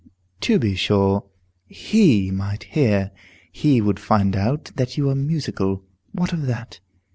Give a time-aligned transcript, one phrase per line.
[0.39, 1.25] "To be sure,
[1.67, 3.11] he might hear.
[3.51, 5.83] He would find out that you are musical.
[6.11, 6.79] What of that?